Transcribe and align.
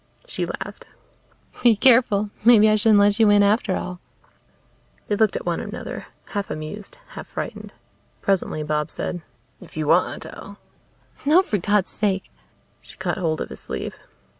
She 0.25 0.47
laughed. 0.47 0.87
"Be 1.61 1.75
careful! 1.75 2.31
Maybe 2.43 2.67
I 2.69 2.75
shouldn't 2.75 2.97
let 2.99 3.19
you 3.19 3.29
in 3.29 3.43
after 3.43 3.75
all." 3.75 3.99
They 5.07 5.15
looked 5.15 5.35
at 5.35 5.45
one 5.45 5.59
another, 5.59 6.07
half 6.29 6.49
amused 6.49 6.97
half 7.09 7.27
frightened. 7.27 7.71
Presently 8.19 8.63
Bob 8.63 8.89
said, 8.89 9.21
"If 9.59 9.77
you 9.77 9.85
want, 9.85 10.25
I'll" 10.25 10.57
"No, 11.27 11.43
for 11.43 11.59
God's 11.59 11.89
sake." 11.89 12.31
She 12.81 12.97
caught 12.97 13.19
hold 13.19 13.41
of 13.41 13.49
his 13.49 13.59
sleeve. 13.59 13.95